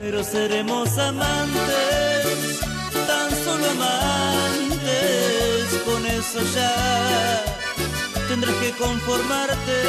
Pero 0.00 0.22
seremos 0.22 0.96
amantes, 0.96 2.60
tan 3.06 3.30
solo 3.44 3.70
amantes, 3.70 4.84
con 5.84 6.06
eso 6.06 6.40
ya 6.54 7.44
tendrás 8.28 8.54
que 8.56 8.70
conformarte, 8.72 9.82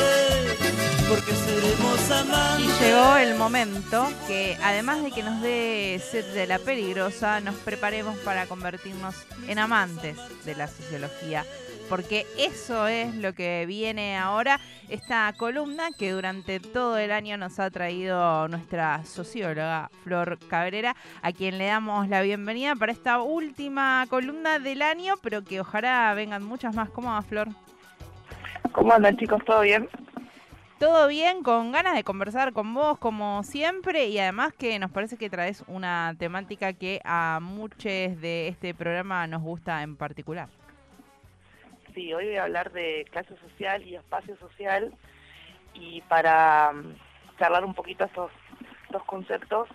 porque 1.07 1.31
seremos 1.35 2.11
amantes. 2.11 2.81
Y 2.81 2.83
llegó 2.83 3.17
el 3.17 3.35
momento 3.35 4.11
que, 4.27 4.57
además 4.63 5.03
de 5.03 5.11
que 5.11 5.21
nos 5.21 5.41
dé 5.41 6.01
sed 6.11 6.25
de 6.33 6.47
la 6.47 6.57
peligrosa, 6.57 7.39
nos 7.39 7.55
preparemos 7.55 8.17
para 8.19 8.47
convertirnos 8.47 9.15
en 9.47 9.59
amantes 9.59 10.17
de 10.43 10.55
la 10.55 10.67
sociología 10.67 11.45
porque 11.89 12.27
eso 12.37 12.87
es 12.87 13.15
lo 13.15 13.33
que 13.33 13.65
viene 13.65 14.15
ahora, 14.17 14.59
esta 14.89 15.33
columna 15.35 15.89
que 15.97 16.11
durante 16.11 16.59
todo 16.59 16.97
el 16.97 17.11
año 17.11 17.35
nos 17.35 17.59
ha 17.59 17.71
traído 17.71 18.47
nuestra 18.47 19.03
socióloga 19.05 19.89
Flor 20.03 20.37
Cabrera, 20.47 20.95
a 21.21 21.31
quien 21.31 21.57
le 21.57 21.65
damos 21.65 22.07
la 22.07 22.21
bienvenida 22.21 22.75
para 22.75 22.91
esta 22.91 23.21
última 23.21 24.05
columna 24.09 24.59
del 24.59 24.83
año, 24.83 25.15
pero 25.21 25.43
que 25.43 25.59
ojalá 25.61 26.13
vengan 26.13 26.43
muchas 26.43 26.75
más. 26.75 26.89
¿Cómo 26.91 27.09
va, 27.09 27.21
Flor? 27.23 27.47
¿Cómo 28.71 28.93
andan, 28.93 29.17
chicos? 29.17 29.43
¿Todo 29.43 29.61
bien? 29.61 29.89
Todo 30.77 31.07
bien, 31.07 31.43
con 31.43 31.71
ganas 31.73 31.95
de 31.95 32.03
conversar 32.05 32.53
con 32.53 32.73
vos 32.73 32.97
como 32.99 33.43
siempre 33.43 34.07
y 34.07 34.19
además 34.19 34.53
que 34.53 34.79
nos 34.79 34.91
parece 34.91 35.17
que 35.17 35.29
traes 35.29 35.63
una 35.67 36.15
temática 36.17 36.71
que 36.71 37.01
a 37.03 37.39
muchos 37.41 37.83
de 37.83 38.47
este 38.47 38.73
programa 38.73 39.27
nos 39.27 39.41
gusta 39.41 39.83
en 39.83 39.97
particular. 39.97 40.47
Sí, 41.99 42.13
hoy 42.13 42.27
voy 42.27 42.37
a 42.37 42.43
hablar 42.43 42.71
de 42.71 43.05
clase 43.11 43.35
social 43.39 43.83
y 43.83 43.97
espacio 43.97 44.37
social 44.37 44.93
y 45.73 45.99
para 46.03 46.71
mm, 46.71 46.95
charlar 47.37 47.65
un 47.65 47.73
poquito 47.73 48.05
estos 48.05 48.31
dos 48.89 49.03
conceptos 49.03 49.67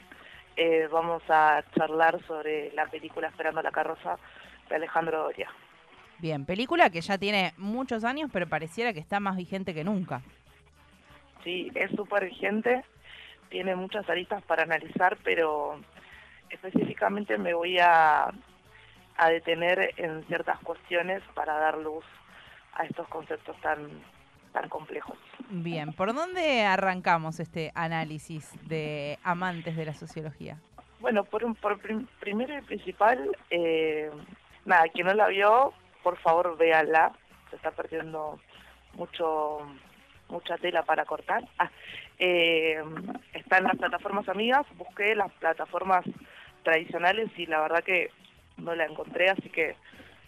eh, 0.57 0.89
vamos 0.91 1.23
a 1.29 1.63
charlar 1.77 2.25
sobre 2.27 2.73
la 2.73 2.87
película 2.87 3.29
Esperando 3.29 3.61
la 3.61 3.71
carroza 3.71 4.17
de 4.71 4.77
Alejandro 4.77 5.25
Doria. 5.25 5.51
Bien, 6.19 6.47
película 6.47 6.89
que 6.89 7.03
ya 7.03 7.19
tiene 7.19 7.53
muchos 7.59 8.05
años 8.05 8.31
pero 8.33 8.49
pareciera 8.49 8.95
que 8.95 9.01
está 9.01 9.21
más 9.21 9.37
vigente 9.37 9.75
que 9.75 9.85
nunca. 9.85 10.23
Sí, 11.45 11.71
es 11.75 11.91
súper 11.91 12.25
vigente, 12.25 12.87
tiene 13.51 13.77
muchas 13.77 14.09
aristas 14.09 14.43
para 14.45 14.63
analizar, 14.63 15.19
pero 15.23 15.79
específicamente 16.49 17.37
me 17.37 17.53
voy 17.53 17.79
a 17.79 18.33
a 19.17 19.29
detener 19.29 19.95
en 19.97 20.25
ciertas 20.27 20.59
cuestiones 20.61 21.23
para 21.35 21.55
dar 21.59 21.79
luz 21.79 22.05
a 22.75 22.85
estos 22.85 23.07
conceptos 23.09 23.57
tan 23.61 23.89
tan 24.53 24.69
complejos. 24.69 25.19
Bien, 25.51 25.93
¿por 25.93 26.15
dónde 26.15 26.63
arrancamos 26.63 27.41
este 27.41 27.73
análisis 27.75 28.53
de 28.69 29.19
amantes 29.25 29.77
de 29.77 29.85
la 29.85 29.95
sociología? 29.95 30.59
Bueno, 31.01 31.25
por, 31.25 31.45
un, 31.45 31.57
por 31.57 31.79
primero 32.21 32.57
y 32.57 32.63
principal, 32.63 33.37
eh, 33.51 34.11
nada, 34.65 34.85
quien 34.95 35.09
no 35.09 35.15
la 35.15 35.27
vio, 35.27 35.75
por 36.05 36.17
favor 36.19 36.57
véanla, 36.57 37.13
se 37.51 37.57
está 37.57 37.73
perdiendo 37.73 38.39
mucho 38.95 39.59
mucha 40.29 40.57
tela 40.57 40.83
para 40.85 41.05
cortar. 41.05 41.45
Ah, 41.59 41.71
eh, 42.19 42.83
está 43.33 43.59
en 43.59 43.65
las 43.65 43.77
plataformas 43.77 44.29
amigas, 44.29 44.65
busqué 44.77 45.15
las 45.15 45.33
plataformas 45.33 46.05
tradicionales 46.63 47.29
y 47.37 47.47
la 47.47 47.61
verdad 47.61 47.85
que 47.85 48.11
no 48.57 48.75
la 48.75 48.87
encontré, 48.87 49.31
así 49.31 49.49
que 49.49 49.77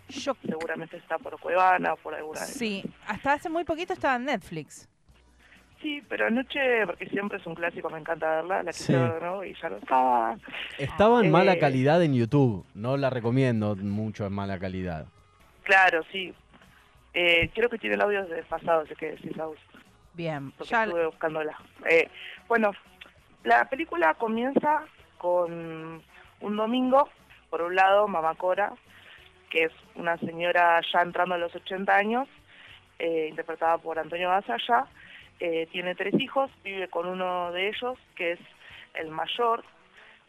Yo... 0.09 0.37
seguramente 0.45 0.97
está 0.97 1.19
por 1.19 1.39
Cuevana 1.41 1.95
o 1.95 1.97
por 1.97 2.15
alguna 2.15 2.41
Sí, 2.41 2.83
hasta 3.07 3.35
hace 3.35 3.49
muy 3.49 3.65
poquito 3.65 3.93
estaba 3.93 4.17
en 4.17 4.25
Netflix. 4.25 4.89
Sí, 5.83 6.03
pero 6.09 6.27
anoche, 6.27 6.87
porque 6.87 7.07
siempre 7.07 7.39
es 7.39 7.47
un 7.47 7.55
clásico, 7.55 7.91
me 7.91 7.99
encanta 7.99 8.37
verla, 8.37 8.63
la 8.63 8.73
que 8.73 8.93
¿no? 9.23 9.45
y 9.45 9.55
ya 9.55 9.69
no 9.69 9.77
estaba. 9.77 10.37
Estaba 10.79 11.25
en 11.25 11.31
mala 11.31 11.53
eh, 11.55 11.59
calidad 11.59 12.03
en 12.03 12.15
YouTube, 12.15 12.65
no 12.75 12.97
la 12.97 13.11
recomiendo 13.11 13.77
mucho 13.77 14.27
en 14.27 14.33
mala 14.33 14.59
calidad. 14.59 15.07
Claro, 15.65 16.03
sí. 16.11 16.33
Eh, 17.13 17.51
creo 17.55 17.69
que 17.69 17.79
tiene 17.79 17.97
el 17.97 18.01
audio 18.01 18.27
desfasado, 18.27 18.83
así 18.83 18.95
que 18.95 19.13
decís 19.13 19.39
audio. 19.39 19.61
Bien, 20.15 20.53
ya 20.65 20.85
estuve 20.85 21.07
buscándola. 21.07 21.59
Eh, 21.89 22.09
bueno, 22.49 22.73
la 23.45 23.69
película 23.69 24.15
comienza 24.15 24.83
con 25.19 26.03
un 26.41 26.57
domingo 26.57 27.09
por 27.51 27.63
un 27.63 27.75
lado, 27.75 28.09
Mamá 28.09 28.35
Cora, 28.35 28.73
que 29.51 29.65
es 29.65 29.73
una 29.95 30.17
señora 30.19 30.81
ya 30.93 31.01
entrando 31.01 31.35
a 31.35 31.39
los 31.39 31.55
80 31.55 31.95
años, 31.95 32.29
eh, 32.99 33.27
interpretada 33.29 33.79
por 33.79 33.99
Antonio 33.99 34.29
Basaya, 34.29 34.87
eh, 35.39 35.67
tiene 35.71 35.95
tres 35.95 36.15
hijos, 36.19 36.51
vive 36.65 36.89
con 36.89 37.07
uno 37.07 37.53
de 37.53 37.69
ellos, 37.69 37.99
que 38.15 38.33
es 38.33 38.41
el 38.95 39.11
mayor, 39.11 39.65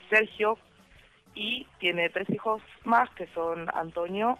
Sergio, 0.09 0.57
y 1.33 1.65
tiene 1.79 2.09
tres 2.09 2.29
hijos 2.29 2.61
más, 2.83 3.09
que 3.11 3.27
son 3.27 3.69
Antonio, 3.73 4.37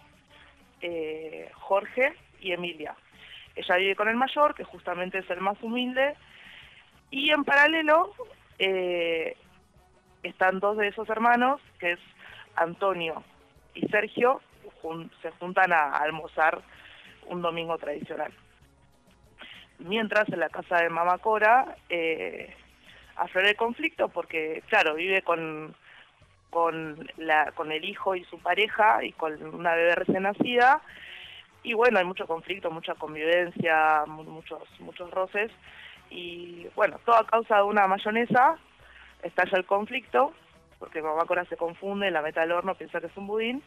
eh, 0.82 1.50
Jorge 1.54 2.14
y 2.42 2.52
Emilia. 2.52 2.96
Ella 3.56 3.76
vive 3.78 3.96
con 3.96 4.10
el 4.10 4.16
mayor, 4.16 4.56
que 4.56 4.64
justamente 4.64 5.20
es 5.20 5.30
el 5.30 5.42
más 5.42 5.62
humilde, 5.62 6.16
y 7.10 7.30
en 7.32 7.44
paralelo 7.44 8.14
están 10.24 10.60
dos 10.60 10.78
de 10.78 10.90
esos 10.90 11.08
hermanos, 11.10 11.62
que 11.80 11.94
es 11.94 12.00
Antonio 12.58 13.24
y 13.74 13.88
Sergio 13.88 14.42
se 15.22 15.32
juntan 15.32 15.74
a, 15.74 15.92
almorzar 15.92 16.62
un 17.28 17.42
domingo 17.42 17.78
tradicional. 17.78 18.32
Mientras 19.80 20.28
en 20.30 20.40
la 20.40 20.50
casa 20.50 20.78
de 20.78 20.90
Mamá 20.90 21.18
Cora 21.20 21.76
eh, 21.90 22.54
aflora 23.16 23.50
el 23.50 23.56
conflicto 23.56 24.10
porque, 24.10 24.64
claro, 24.68 24.96
vive 24.96 25.22
con, 25.22 25.76
con, 26.50 27.08
el 27.72 27.86
hijo 27.86 28.16
y 28.16 28.24
su 28.26 28.40
pareja 28.40 29.04
y 29.04 29.12
con 29.12 29.42
una 29.54 29.76
bebé 29.76 29.96
recién 29.96 30.24
nacida. 30.24 30.82
Y 31.64 31.74
bueno, 31.74 32.00
hay 32.00 32.06
mucho 32.06 32.28
conflicto, 32.28 32.72
mucha 32.72 32.96
convivencia, 32.96 34.06
muchos, 34.08 34.64
muchos 34.80 35.12
roces. 35.12 35.52
Y 36.10 36.68
bueno, 36.76 37.00
todo 37.06 37.18
a 37.18 37.28
causa 37.28 37.58
de 37.58 37.64
una 37.64 37.88
mayonesa 37.88 38.58
estalla 39.22 39.58
el 39.58 39.66
conflicto 39.66 40.34
porque 40.80 41.02
mamá 41.02 41.26
Cora 41.26 41.46
se 41.46 41.58
confunde, 41.58 42.12
la 42.12 42.22
meta 42.22 42.42
al 42.42 42.52
horno, 42.52 42.76
piensa 42.76 43.00
que 43.00 43.08
es 43.08 43.18
un 43.18 43.28
budín, 43.28 43.64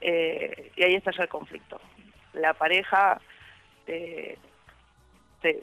eh, 0.00 0.72
y 0.76 0.82
ahí 0.82 0.94
está 0.94 1.10
ya 1.12 1.22
el 1.22 1.28
conflicto. 1.28 1.80
La 2.34 2.54
pareja, 2.54 3.20
eh, 3.86 4.38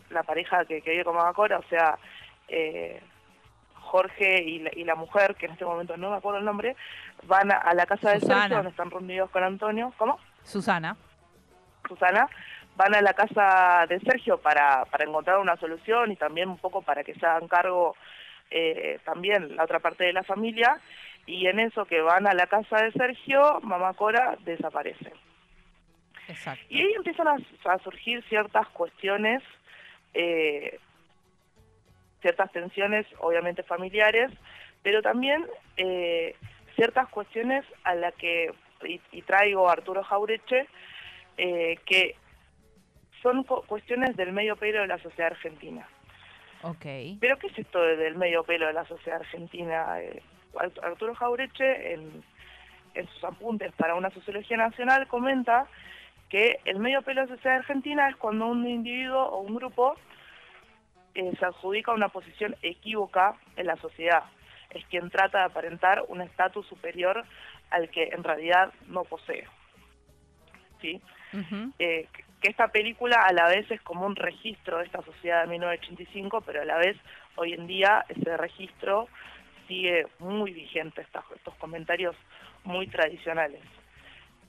la 0.10 0.24
pareja 0.24 0.66
que, 0.66 0.82
vive 0.82 1.04
con 1.04 1.16
mamá 1.16 1.34
Cora, 1.34 1.60
o 1.60 1.64
sea, 1.64 1.98
eh, 2.48 3.02
Jorge 3.76 4.44
y 4.44 4.84
la, 4.84 4.96
mujer, 4.96 5.36
que 5.36 5.48
en 5.48 5.54
este 5.54 5.66
momento 5.66 5.98
no 5.98 6.12
me 6.12 6.18
acuerdo 6.18 6.40
el 6.40 6.46
nombre, 6.46 6.76
van 7.24 7.52
a, 7.52 7.74
la 7.74 7.86
casa 7.88 8.12
de 8.12 8.20
Sergio, 8.20 8.58
donde 8.58 8.70
están 8.70 8.92
reunidos 8.92 9.32
con 9.32 9.44
Antonio. 9.44 9.92
¿Cómo? 9.98 10.20
Susana. 10.44 10.96
Susana, 11.88 12.30
van 12.76 12.94
a 12.94 13.02
la 13.02 13.14
casa 13.14 13.86
de 13.90 14.00
Sergio 14.00 14.38
para, 14.38 14.86
para 14.86 15.06
encontrar 15.06 15.40
una 15.40 15.58
solución 15.58 16.12
y 16.12 16.16
también 16.16 16.50
un 16.50 16.58
poco 16.58 16.84
para 16.84 17.04
que 17.04 17.16
se 17.16 17.26
hagan 17.26 17.48
cargo 17.48 17.96
eh, 18.52 19.00
también 19.06 19.56
la 19.56 19.64
otra 19.64 19.80
parte 19.80 20.04
de 20.04 20.14
la 20.14 20.24
familia, 20.24 20.80
y 21.26 21.48
en 21.48 21.60
eso 21.60 21.86
que 21.86 22.02
van 22.02 22.28
a 22.28 22.34
la 22.34 22.48
casa 22.48 22.82
de 22.82 22.92
Sergio, 22.92 23.60
mamá 23.62 23.94
Cora 23.94 24.38
desaparece. 24.46 25.14
Y 26.70 26.82
ahí 26.82 26.94
empiezan 26.96 27.28
a, 27.28 27.78
surgir 27.80 28.24
ciertas 28.30 28.68
cuestiones, 28.70 29.42
eh, 30.14 30.80
ciertas 32.22 32.52
tensiones, 32.52 33.06
obviamente 33.20 33.64
familiares, 33.64 34.32
pero 34.84 35.02
también 35.02 35.46
eh, 35.78 36.36
ciertas 36.76 37.10
cuestiones 37.10 37.66
a 37.84 37.96
las 37.96 38.14
que, 38.16 38.52
y, 38.84 39.22
traigo 39.24 39.70
a 39.70 39.74
Arturo 39.74 40.04
Jaureche, 40.04 40.68
que 41.38 42.16
son 43.22 43.44
cuestiones 43.44 44.16
del 44.18 44.34
medio 44.34 44.56
pelo 44.56 44.82
de 44.82 44.88
la 44.88 44.98
sociedad 45.00 45.32
argentina. 45.32 45.88
Okay. 46.62 47.18
Pero 47.22 47.38
¿qué 47.38 47.48
es 47.48 47.58
esto 47.58 47.82
del 47.82 48.16
medio 48.16 48.44
pelo 48.44 48.68
de 48.68 48.74
la 48.74 48.86
sociedad 48.86 49.22
argentina? 49.22 50.02
Eh, 50.02 50.22
Arturo 50.84 51.16
Jaureche, 51.16 51.94
en, 51.94 52.24
sus 53.14 53.24
apuntes 53.24 53.72
para 53.74 53.96
una 53.96 54.10
sociología 54.10 54.58
nacional, 54.58 55.08
comenta 55.08 55.68
que 56.28 56.60
el 56.66 56.80
medio 56.80 57.02
pelo 57.02 57.22
de 57.22 57.28
la 57.28 57.36
sociedad 57.36 57.58
argentina 57.58 58.10
es 58.10 58.16
cuando 58.18 58.48
un 58.48 58.68
individuo 58.68 59.24
o 59.24 59.40
un 59.40 59.56
grupo 59.56 59.96
eh, 61.16 61.32
se 61.40 61.46
adjudica 61.46 61.94
una 61.94 62.10
posición 62.10 62.56
equívoca 62.62 63.36
en 63.56 63.68
la 63.68 63.78
sociedad. 63.78 64.24
Es 64.70 64.86
quien 64.88 65.10
trata 65.10 65.40
de 65.40 65.44
aparentar 65.46 66.04
un 66.10 66.22
estatus 66.22 66.68
superior 66.68 67.24
al 67.70 67.90
que 67.90 68.10
en 68.12 68.24
realidad 68.24 68.74
no 68.88 69.04
posee. 69.04 69.48
¿Sí? 70.82 71.02
Que 72.42 72.50
esta 72.50 72.70
película 72.70 73.18
a 73.18 73.34
la 73.34 73.48
vez 73.48 73.70
es 73.70 73.82
como 73.82 74.06
un 74.06 74.16
registro 74.16 74.78
de 74.78 74.86
esta 74.86 75.02
sociedad 75.04 75.42
de 75.42 75.50
1985, 75.50 76.42
pero 76.42 76.62
a 76.62 76.66
la 76.66 76.78
vez 76.78 76.98
hoy 77.36 77.54
en 77.54 77.68
día 77.68 78.06
ese 78.10 78.38
registro 78.38 79.08
sigue 79.68 80.08
muy 80.20 80.52
vigente, 80.52 81.02
estos, 81.02 81.56
comentarios 81.60 82.16
muy 82.64 82.88
tradicionales. 82.88 83.62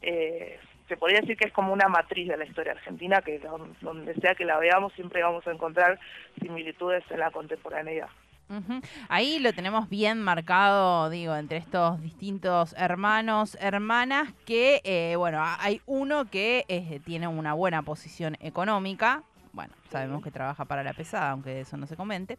Eh, 0.03 0.59
se 0.89 0.97
podría 0.97 1.21
decir 1.21 1.37
que 1.37 1.47
es 1.47 1.53
como 1.53 1.73
una 1.73 1.89
matriz 1.89 2.29
de 2.29 2.37
la 2.37 2.45
historia 2.45 2.73
argentina, 2.73 3.23
que 3.23 3.41
donde 3.81 4.15
sea 4.15 4.35
que 4.35 4.45
la 4.45 4.59
veamos 4.59 4.93
siempre 4.95 5.23
vamos 5.23 5.47
a 5.47 5.53
encontrar 5.53 6.01
similitudes 6.41 7.05
en 7.11 7.21
la 7.21 7.31
contemporaneidad. 7.31 8.09
Ahí 9.09 9.39
lo 9.39 9.53
tenemos 9.53 9.89
bien 9.89 10.21
marcado, 10.23 11.09
digo, 11.11 11.37
entre 11.37 11.59
estos 11.59 12.01
distintos 12.01 12.75
hermanos, 12.77 13.57
hermanas, 13.61 14.33
que, 14.45 14.81
eh, 14.85 15.15
bueno, 15.17 15.43
hay 15.43 15.81
uno 15.87 16.29
que 16.31 16.65
eh, 16.69 17.01
tiene 17.05 17.29
una 17.29 17.55
buena 17.55 17.83
posición 17.83 18.37
económica, 18.41 19.23
bueno, 19.53 19.73
sabemos 19.91 20.23
que 20.23 20.31
trabaja 20.31 20.65
para 20.65 20.85
la 20.85 20.93
pesada, 20.93 21.31
aunque 21.31 21.61
eso 21.61 21.77
no 21.77 21.87
se 21.87 21.97
comente, 21.97 22.39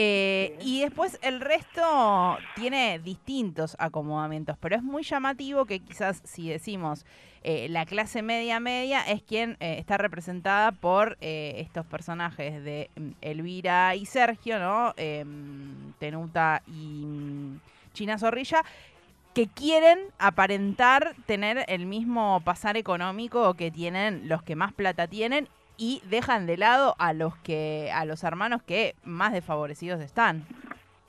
Eh, 0.00 0.56
y 0.60 0.82
después 0.82 1.18
el 1.22 1.40
resto 1.40 2.38
tiene 2.54 3.00
distintos 3.00 3.74
acomodamientos, 3.80 4.56
pero 4.60 4.76
es 4.76 4.82
muy 4.82 5.02
llamativo 5.02 5.64
que 5.64 5.80
quizás 5.80 6.20
si 6.24 6.48
decimos 6.48 7.04
eh, 7.42 7.66
la 7.68 7.84
clase 7.84 8.22
media 8.22 8.60
media 8.60 9.00
es 9.00 9.22
quien 9.22 9.56
eh, 9.58 9.76
está 9.78 9.96
representada 9.96 10.70
por 10.70 11.16
estos 11.20 11.84
personajes 11.86 12.62
de 12.62 12.90
mm, 12.94 13.08
Elvira 13.22 13.96
y 13.96 14.06
Sergio, 14.06 14.60
¿no? 14.60 14.94
Em, 14.96 15.92
Tenuta 15.98 16.62
y 16.68 17.04
mm, 17.04 17.60
China 17.92 18.18
Zorrilla, 18.18 18.62
que 19.34 19.48
quieren 19.48 19.98
aparentar 20.18 21.14
tener 21.26 21.64
el 21.68 21.86
mismo 21.86 22.40
pasar 22.44 22.76
económico 22.76 23.54
que 23.54 23.70
tienen 23.70 24.28
los 24.28 24.42
que 24.42 24.54
más 24.56 24.72
plata 24.72 25.08
tienen 25.08 25.48
y 25.78 26.02
dejan 26.06 26.46
de 26.46 26.56
lado 26.56 26.96
a 26.98 27.12
los 27.12 27.36
que 27.38 27.90
a 27.94 28.04
los 28.04 28.24
hermanos 28.24 28.62
que 28.62 28.94
más 29.04 29.32
desfavorecidos 29.32 30.00
están. 30.00 30.44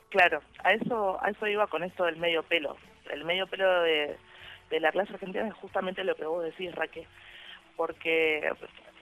Claro, 0.09 0.41
a 0.63 0.73
eso, 0.73 1.19
a 1.23 1.29
eso 1.31 1.47
iba 1.47 1.67
con 1.67 1.83
esto 1.83 2.05
del 2.05 2.17
medio 2.17 2.43
pelo. 2.43 2.77
El 3.11 3.25
medio 3.25 3.47
pelo 3.47 3.81
de, 3.81 4.17
la 4.79 4.91
clase 4.91 5.13
argentina 5.13 5.47
es 5.47 5.53
justamente 5.55 6.03
lo 6.03 6.15
que 6.15 6.25
vos 6.25 6.43
decís, 6.43 6.73
Raquel. 6.75 7.05
Porque, 7.75 8.51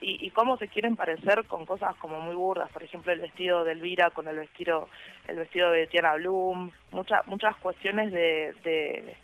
y, 0.00 0.26
y 0.26 0.30
cómo 0.30 0.56
se 0.56 0.68
quieren 0.68 0.96
parecer 0.96 1.44
con 1.44 1.66
cosas 1.66 1.94
como 1.96 2.20
muy 2.20 2.34
burdas, 2.34 2.70
por 2.70 2.82
ejemplo 2.82 3.12
el 3.12 3.20
vestido 3.20 3.64
de 3.64 3.72
Elvira 3.72 4.10
con 4.10 4.28
el 4.28 4.36
vestido, 4.36 4.88
el 5.26 5.36
vestido 5.36 5.70
de 5.70 5.86
Tiana 5.86 6.14
Bloom, 6.14 6.70
muchas 6.92 7.26
muchas 7.26 7.56
cuestiones 7.56 8.12
de, 8.12 8.54
de, 8.64 9.16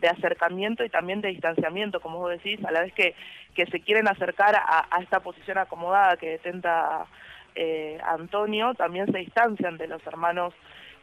de 0.00 0.08
acercamiento 0.08 0.84
y 0.84 0.88
también 0.88 1.20
de 1.20 1.28
distanciamiento, 1.28 2.00
como 2.00 2.18
vos 2.18 2.30
decís, 2.30 2.64
a 2.64 2.70
la 2.70 2.82
vez 2.82 2.92
que, 2.94 3.14
que 3.54 3.66
se 3.66 3.80
quieren 3.80 4.08
acercar 4.08 4.56
a, 4.56 4.88
esta 5.02 5.20
posición 5.20 5.58
acomodada 5.58 6.16
que 6.16 6.30
detenta 6.30 7.06
eh, 7.54 7.98
Antonio, 8.04 8.74
también 8.74 9.10
se 9.12 9.18
distancian 9.18 9.76
de 9.76 9.88
los 9.88 10.04
hermanos 10.06 10.54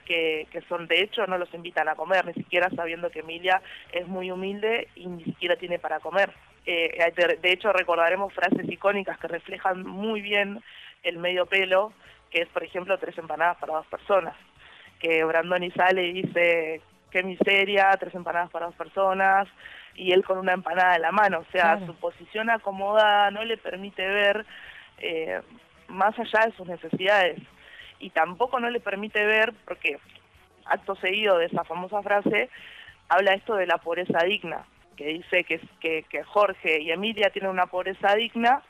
que, 0.05 0.47
que 0.51 0.61
son, 0.61 0.87
de 0.87 1.01
hecho, 1.01 1.27
no 1.27 1.37
los 1.37 1.53
invitan 1.53 1.89
a 1.89 1.95
comer, 1.95 2.25
ni 2.25 2.33
siquiera 2.33 2.69
sabiendo 2.69 3.09
que 3.09 3.19
Emilia 3.19 3.61
es 3.91 4.07
muy 4.07 4.31
humilde 4.31 4.87
y 4.95 5.07
ni 5.07 5.23
siquiera 5.23 5.57
tiene 5.57 5.79
para 5.79 5.99
comer. 5.99 6.31
Eh, 6.65 7.13
de, 7.15 7.37
de 7.37 7.51
hecho, 7.51 7.71
recordaremos 7.73 8.33
frases 8.33 8.69
icónicas 8.69 9.17
que 9.19 9.27
reflejan 9.27 9.85
muy 9.85 10.21
bien 10.21 10.61
el 11.03 11.17
medio 11.17 11.45
pelo, 11.45 11.93
que 12.31 12.41
es, 12.41 12.49
por 12.49 12.63
ejemplo, 12.63 12.97
tres 12.97 13.17
empanadas 13.17 13.57
para 13.57 13.75
dos 13.75 13.87
personas. 13.87 14.35
Que 14.99 15.23
Brandoni 15.23 15.71
sale 15.71 16.07
y 16.07 16.21
dice, 16.21 16.81
qué 17.17 17.23
miseria, 17.23 17.89
tres 17.99 18.13
empanadas 18.13 18.51
para 18.51 18.67
dos 18.67 18.75
personas, 18.75 19.47
y 19.95 20.11
él 20.11 20.23
con 20.23 20.37
una 20.37 20.53
empanada 20.53 20.95
en 20.95 21.01
la 21.01 21.11
mano. 21.11 21.39
O 21.39 21.51
sea, 21.51 21.77
Claro. 21.77 21.87
su 21.87 21.95
posición 21.95 22.49
acomodada 22.49 23.31
no 23.31 23.43
le 23.43 23.57
permite 23.57 24.07
ver 24.07 24.45
eh, 24.99 25.41
más 25.87 26.17
allá 26.19 26.45
de 26.45 26.51
sus 26.55 26.67
necesidades. 26.67 27.39
Y 27.99 28.11
tampoco 28.11 28.59
no 28.59 28.69
le 28.69 28.79
permite 28.79 29.25
ver, 29.25 29.53
porque 29.65 29.97
acto 30.65 30.95
seguido 30.97 31.37
de 31.39 31.45
esa 31.45 31.63
famosa 31.63 32.03
frase, 32.03 32.49
habla 33.09 33.33
esto 33.33 33.55
de 33.55 33.65
la 33.65 33.77
pobreza 33.79 34.19
digna, 34.23 34.65
que 34.95 35.05
dice 35.07 35.43
que, 35.43 35.59
que, 35.79 36.03
que 36.03 36.23
Jorge 36.23 36.81
y 36.81 36.91
Emilia 36.91 37.31
tienen 37.31 37.49
una 37.51 37.65
pobreza 37.65 38.13
digna 38.15 38.61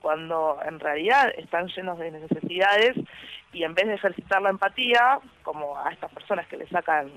cuando 0.00 0.58
en 0.64 0.80
realidad 0.80 1.32
están 1.36 1.68
llenos 1.68 1.98
de 1.98 2.10
necesidades 2.10 2.96
y 3.52 3.62
en 3.64 3.74
vez 3.74 3.86
de 3.86 3.94
ejercitar 3.94 4.42
la 4.42 4.50
empatía, 4.50 5.18
como 5.42 5.78
a 5.78 5.90
estas 5.92 6.12
personas 6.12 6.46
que 6.48 6.56
le 6.56 6.66
sacan 6.68 7.10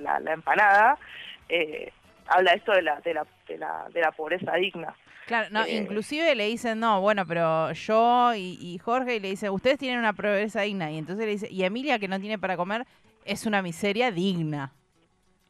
la, 0.00 0.20
la 0.20 0.32
empanada, 0.32 0.98
eh, 1.48 1.92
habla 2.26 2.52
esto 2.52 2.72
de 2.72 2.82
la, 2.82 3.00
de, 3.00 3.14
la, 3.14 3.26
de, 3.46 3.58
la, 3.58 3.88
de 3.92 4.00
la 4.00 4.12
pobreza 4.12 4.54
digna. 4.54 4.94
Claro, 5.26 5.48
no, 5.50 5.64
Eh, 5.64 5.76
inclusive 5.76 6.34
le 6.34 6.46
dicen, 6.46 6.80
no, 6.80 7.00
bueno, 7.00 7.26
pero 7.26 7.72
yo 7.72 8.34
y, 8.34 8.58
y 8.60 8.78
Jorge 8.78 9.16
y 9.16 9.20
le 9.20 9.28
dice, 9.28 9.50
ustedes 9.50 9.78
tienen 9.78 9.98
una 9.98 10.14
pobreza 10.14 10.62
digna. 10.62 10.90
Y 10.90 10.98
entonces 10.98 11.26
le 11.26 11.32
dice, 11.32 11.48
y 11.50 11.64
Emilia 11.64 11.98
que 11.98 12.08
no 12.08 12.18
tiene 12.18 12.38
para 12.38 12.56
comer 12.56 12.86
es 13.24 13.44
una 13.44 13.60
miseria 13.60 14.10
digna. 14.10 14.72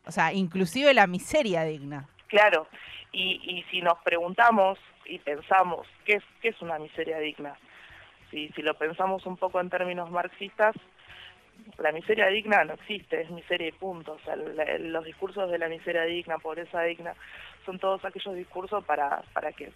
O 0.04 0.10
sea, 0.10 0.32
inclusive 0.32 0.92
la 0.94 1.06
miseria 1.06 1.62
digna. 1.64 2.08
Claro, 2.26 2.66
y, 3.12 3.40
y 3.44 3.62
si 3.70 3.80
nos 3.80 3.98
preguntamos 4.04 4.78
y 5.04 5.18
pensamos 5.20 5.86
qué 6.04 6.14
es, 6.14 6.24
qué 6.42 6.48
es 6.48 6.60
una 6.60 6.78
miseria 6.78 7.18
digna, 7.18 7.56
si, 8.30 8.48
si 8.50 8.62
lo 8.62 8.74
pensamos 8.74 9.26
un 9.26 9.36
poco 9.36 9.60
en 9.60 9.70
términos 9.70 10.10
marxistas, 10.10 10.74
la 11.78 11.92
miseria 11.92 12.26
digna 12.28 12.64
no 12.64 12.74
existe, 12.74 13.20
es 13.20 13.30
miseria 13.30 13.68
y 13.68 13.72
punto. 13.72 14.12
O 14.12 14.18
sea, 14.20 14.36
los 14.36 15.04
discursos 15.04 15.50
de 15.50 15.58
la 15.58 15.68
miseria 15.68 16.02
digna, 16.04 16.38
pobreza 16.38 16.82
digna, 16.82 17.14
son 17.66 17.78
todos 17.78 18.04
aquellos 18.04 18.34
discursos 18.34 18.84
para, 18.84 19.22
para 19.32 19.52
que 19.52 19.70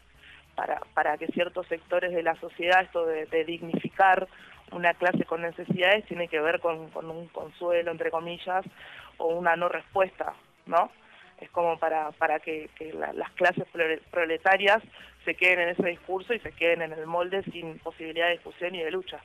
para, 0.55 0.81
para 0.95 1.17
que 1.17 1.27
ciertos 1.29 1.67
sectores 1.67 2.13
de 2.13 2.23
la 2.23 2.35
sociedad, 2.37 2.83
esto 2.83 3.07
de, 3.07 3.27
dignificar 3.45 4.29
una 4.71 4.93
clase 4.95 5.25
con 5.25 5.41
necesidades, 5.43 6.05
tiene 6.07 6.29
que 6.29 6.41
ver 6.41 6.61
con, 6.61 6.91
con 6.91 7.11
un 7.11 7.29
consuelo, 7.29 7.91
entre 7.91 8.11
comillas, 8.11 8.65
o 9.19 9.29
una 9.29 9.57
no 9.57 9.69
respuesta, 9.69 10.35
¿no? 10.67 10.91
Es 11.41 11.51
como 11.51 11.79
para, 11.79 12.11
para 12.13 12.39
que, 12.41 12.69
que 12.77 12.93
la- 12.93 13.13
las 13.15 13.31
clases 13.33 13.65
prole- 13.73 14.01
proletarias 14.11 14.83
se 15.25 15.35
queden 15.35 15.61
en 15.61 15.69
ese 15.71 15.89
discurso 15.89 16.35
y 16.35 16.39
se 16.41 16.53
queden 16.53 16.83
en 16.83 16.93
el 16.93 17.07
molde 17.07 17.43
sin 17.45 17.79
posibilidad 17.79 18.27
de 18.27 18.33
discusión 18.33 18.75
y 18.75 18.83
de 18.83 18.91
lucha. 18.91 19.21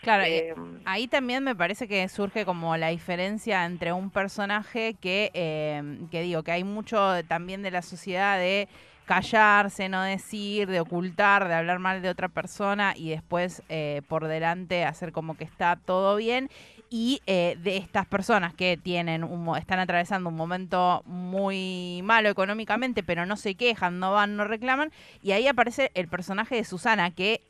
Claro, 0.00 0.24
Eh, 0.24 0.54
ahí 0.84 1.08
también 1.08 1.42
me 1.44 1.56
parece 1.56 1.88
que 1.88 2.08
surge 2.08 2.44
como 2.44 2.76
la 2.76 2.88
diferencia 2.88 3.64
entre 3.64 3.92
un 3.92 4.10
personaje 4.10 4.94
que, 4.94 5.30
eh, 5.34 5.82
que 6.10 6.22
digo, 6.22 6.42
que 6.42 6.52
hay 6.52 6.64
mucho 6.64 7.24
también 7.26 7.62
de 7.62 7.70
la 7.70 7.82
sociedad 7.82 8.38
de 8.38 8.68
callarse, 9.06 9.88
no 9.88 10.02
decir, 10.02 10.68
de 10.68 10.80
ocultar, 10.80 11.48
de 11.48 11.54
hablar 11.54 11.78
mal 11.78 12.02
de 12.02 12.10
otra 12.10 12.28
persona 12.28 12.92
y 12.94 13.10
después 13.10 13.62
eh, 13.68 14.02
por 14.06 14.28
delante 14.28 14.84
hacer 14.84 15.12
como 15.12 15.36
que 15.36 15.44
está 15.44 15.76
todo 15.76 16.16
bien. 16.16 16.48
Y 16.90 17.20
eh, 17.26 17.56
de 17.62 17.76
estas 17.78 18.06
personas 18.06 18.54
que 18.54 18.76
tienen 18.76 19.24
un, 19.24 19.56
están 19.56 19.78
atravesando 19.78 20.28
un 20.30 20.36
momento 20.36 21.02
muy 21.06 22.00
malo 22.02 22.28
económicamente, 22.30 23.02
pero 23.02 23.26
no 23.26 23.36
se 23.36 23.54
quejan, 23.56 23.98
no 23.98 24.12
van, 24.12 24.36
no 24.36 24.44
reclaman. 24.44 24.90
Y 25.22 25.32
ahí 25.32 25.46
aparece 25.48 25.90
el 25.94 26.08
personaje 26.08 26.56
de 26.56 26.64
Susana, 26.64 27.10
que 27.10 27.42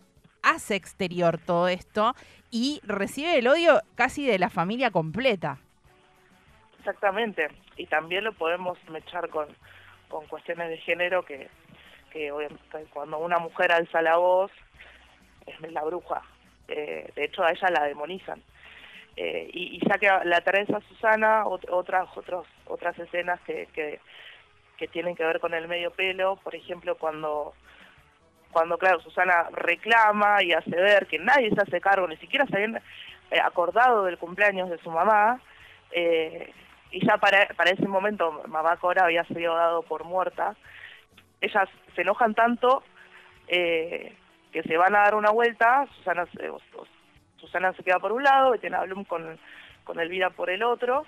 hace 0.43 0.75
exterior 0.77 1.39
todo 1.39 1.69
esto 1.69 2.15
y 2.51 2.81
recibe 2.85 3.39
el 3.39 3.49
odio 3.49 3.81
casi 3.95 4.27
de 4.27 4.39
la 4.39 4.51
familia 4.51 4.91
completa. 4.91 5.59
Exactamente, 6.79 7.49
y 7.77 7.87
también 7.87 8.25
lo 8.25 8.33
podemos 8.33 8.79
mechar 8.89 9.29
con, 9.29 9.49
con 10.09 10.27
cuestiones 10.27 10.71
de 10.71 10.79
género 10.79 11.25
que, 11.25 11.49
que 12.13 12.33
obviamente 12.33 12.87
cuando 12.93 13.19
una 13.19 13.39
mujer 13.39 13.73
alza 13.73 14.01
la 14.01 14.17
voz 14.17 14.51
es 15.47 15.73
la 15.73 15.83
bruja, 15.85 16.23
Eh, 16.69 17.11
de 17.17 17.25
hecho 17.25 17.43
a 17.43 17.51
ella 17.51 17.71
la 17.71 17.85
demonizan. 17.85 18.43
Eh, 19.17 19.51
y, 19.53 19.77
y 19.77 19.81
ya 19.89 19.99
que 19.99 20.07
la 20.29 20.41
traes 20.43 20.69
a 20.71 20.81
Susana, 20.83 21.45
ot- 21.45 21.69
otras, 21.71 22.07
otros, 22.15 22.47
otras 22.67 22.97
escenas 22.99 23.41
que, 23.41 23.67
que, 23.73 24.01
que 24.77 24.87
tienen 24.89 25.17
que 25.17 25.25
ver 25.25 25.41
con 25.41 25.55
el 25.55 25.67
medio 25.67 25.91
pelo, 25.91 26.37
por 26.37 26.55
ejemplo 26.55 26.97
cuando 26.97 27.55
cuando 28.53 28.79
claro 28.79 29.01
Susana 29.01 29.49
reclama 29.53 30.43
y 30.43 30.53
hace 30.53 30.71
ver 30.71 31.07
que 31.07 31.19
nadie 31.19 31.51
se 31.51 31.61
hace 31.61 31.81
cargo, 31.81 32.09
ni 32.09 32.17
siquiera 32.17 32.47
se 32.47 32.57
habían 32.57 32.77
eh, 33.31 33.41
acordado 33.43 34.05
del 34.05 34.19
cumpleaños 34.19 34.71
de 34.71 34.79
su 34.79 34.91
mamá, 34.91 35.41
eh, 35.91 36.53
y 36.91 37.07
ya 37.07 37.19
para, 37.19 37.47
para 37.57 37.71
ese 37.71 37.87
momento 37.87 38.43
mamá 38.47 38.77
Cora 38.79 39.05
había 39.05 39.25
sido 39.25 39.55
dado 39.55 39.83
por 39.83 40.05
muerta, 40.05 40.57
ellas 41.41 41.69
se 41.95 42.03
enojan 42.03 42.35
tanto 42.35 42.83
eh, 43.49 44.15
que 44.53 44.63
se 44.63 44.77
van 44.77 44.95
a 44.97 45.01
dar 45.01 45.15
una 45.15 45.31
vuelta, 45.31 45.87
Susana, 45.97 46.27
se- 46.27 46.51
Susana 47.37 47.73
se 47.75 47.85
queda 47.85 47.99
por 47.99 48.13
un 48.13 48.25
lado, 48.25 48.51
Bettina 48.53 48.81
Blum 48.83 49.05
con, 49.05 49.39
con 49.85 50.01
Elvira 50.01 50.31
por 50.31 50.51
el 50.51 50.63
otro, 50.63 51.07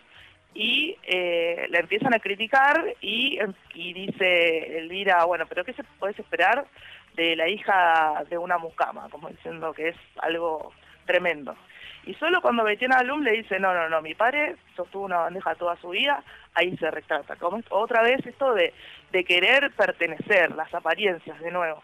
y 0.54 0.96
eh, 1.04 1.66
la 1.70 1.78
empiezan 1.78 2.14
a 2.14 2.18
criticar 2.18 2.94
y, 3.00 3.38
y 3.74 3.92
dice 3.92 4.78
Elvira, 4.78 5.24
bueno, 5.24 5.46
pero 5.48 5.64
¿qué 5.64 5.72
se 5.72 5.84
puede 5.98 6.14
esperar 6.20 6.66
de 7.14 7.36
la 7.36 7.48
hija 7.48 8.24
de 8.28 8.38
una 8.38 8.58
mucama? 8.58 9.08
Como 9.10 9.28
diciendo 9.28 9.72
que 9.72 9.88
es 9.88 9.96
algo 10.18 10.72
tremendo. 11.06 11.56
Y 12.04 12.14
solo 12.14 12.40
cuando 12.40 12.64
Betiana 12.64 13.02
Blum 13.02 13.22
le 13.22 13.32
dice, 13.32 13.60
no, 13.60 13.74
no, 13.74 13.88
no, 13.88 14.00
mi 14.00 14.14
padre 14.14 14.56
sostuvo 14.74 15.04
una 15.04 15.18
bandeja 15.18 15.54
toda 15.54 15.76
su 15.76 15.90
vida, 15.90 16.24
ahí 16.54 16.76
se 16.78 16.90
retrata. 16.90 17.36
Como 17.36 17.60
otra 17.68 18.02
vez 18.02 18.24
esto 18.26 18.54
de, 18.54 18.72
de 19.12 19.24
querer 19.24 19.70
pertenecer, 19.72 20.54
las 20.54 20.72
apariencias 20.74 21.38
de 21.40 21.50
nuevo. 21.50 21.82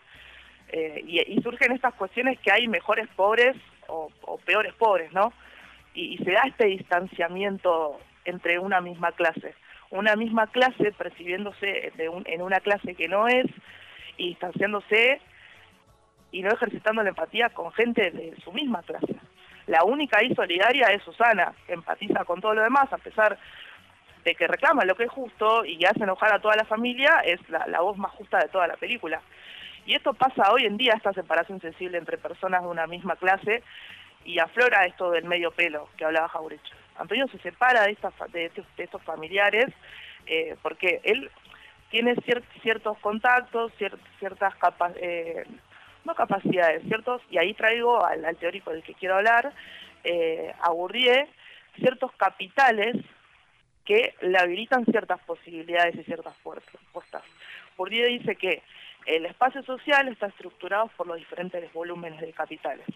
Eh, 0.69 1.05
y, 1.07 1.21
y 1.21 1.43
surgen 1.43 1.73
estas 1.73 1.95
cuestiones 1.95 2.41
que 2.41 2.51
hay 2.51 2.67
mejores 2.67 3.07
pobres 3.15 3.57
o, 3.89 4.11
o 4.23 4.39
peores 4.39 4.73
pobres, 4.75 5.13
¿no? 5.13 5.33
Y 5.95 6.19
se 6.19 6.33
da 6.33 6.43
este 6.47 6.67
distanciamiento 6.67 8.01
entre 8.27 8.59
una 8.59 8.81
misma 8.81 9.13
clase. 9.13 9.55
Una 9.91 10.17
misma 10.17 10.49
clase 10.49 10.93
percibiéndose 10.93 11.93
en 11.97 12.43
una 12.43 12.61
clase 12.61 12.95
que 12.95 13.09
no 13.09 13.29
es 13.29 13.47
y 14.17 14.29
distanciándose 14.29 15.21
y 16.33 16.43
no 16.43 16.51
ejercitando 16.51 17.03
la 17.03 17.11
empatía 17.11 17.51
con 17.51 17.73
gente 17.73 18.11
de 18.11 18.35
su 18.43 18.53
misma 18.53 18.83
clase. 18.83 19.17
La 19.67 19.85
única 19.85 20.19
ahí 20.19 20.35
solidaria 20.35 20.89
es 20.89 21.03
Susana, 21.03 21.53
que 21.67 21.73
empatiza 21.73 22.25
con 22.25 22.41
todo 22.41 22.55
lo 22.55 22.63
demás, 22.63 22.93
a 22.93 22.99
pesar 22.99 23.39
de 24.25 24.35
que 24.35 24.47
reclama 24.47 24.85
lo 24.85 24.95
que 24.97 25.05
es 25.05 25.11
justo 25.11 25.65
y 25.65 25.85
hace 25.85 26.03
enojar 26.03 26.35
a 26.35 26.41
toda 26.41 26.57
la 26.57 26.65
familia, 26.65 27.21
es 27.25 27.41
la, 27.49 27.81
voz 27.81 27.97
más 27.97 28.13
justa 28.13 28.39
de 28.39 28.49
toda 28.49 28.67
la 28.67 28.77
película. 28.77 29.21
Y 29.85 29.95
esto 29.95 30.15
pasa 30.15 30.53
hoy 30.53 30.67
en 30.67 30.77
día, 30.77 30.95
esta 30.97 31.13
separación 31.13 31.61
sensible 31.61 31.99
entre 31.99 32.19
personas 32.19 32.63
de 32.63 32.69
una 32.69 32.87
misma 32.87 33.17
clase, 33.17 33.63
y 34.25 34.39
aflora 34.41 34.85
esto 34.87 35.11
del 35.13 35.25
medio 35.25 35.53
pelo 35.53 35.89
que 35.97 36.05
hablaba 36.05 36.29
Jaurecho. 36.29 36.75
Antonio 36.99 37.27
se 37.29 37.39
separa 37.39 37.85
de, 37.85 38.51
estos 38.79 39.03
familiares 39.03 39.67
eh, 40.27 40.57
porque 40.63 41.01
él 41.05 41.31
tiene 41.91 42.17
ciertos 42.63 42.99
contactos, 42.99 43.73
ciertas 44.19 44.55
eh, 44.97 45.45
no 46.05 46.15
capacidades, 46.15 46.83
ciertos, 46.85 47.23
y 47.31 47.39
ahí 47.39 47.55
traigo 47.55 48.05
al, 48.05 48.37
teórico 48.37 48.71
del 48.71 48.83
que 48.83 48.95
quiero 48.95 49.17
hablar, 49.17 49.53
eh, 50.05 50.53
a 50.61 50.71
Bourdieu, 50.71 51.27
ciertos 51.79 52.13
capitales 52.17 52.97
que 53.85 54.15
le 54.21 54.39
habilitan 54.39 54.85
ciertas 54.87 55.21
posibilidades 55.21 55.95
y 55.95 56.05
ciertas 56.05 56.35
puertas. 56.43 57.23
Bourdieu 57.77 58.09
dice 58.09 58.35
que 58.37 58.63
el 59.07 59.27
espacio 59.27 59.63
social 59.63 60.09
está 60.09 60.27
estructurado 60.27 60.89
por 60.97 61.07
los 61.07 61.19
diferentes 61.19 61.73
volúmenes 61.73 62.21
de 62.21 62.33
capitales. 62.33 62.87